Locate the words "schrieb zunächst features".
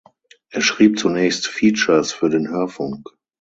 0.61-2.11